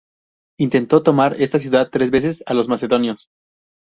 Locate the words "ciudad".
1.59-1.89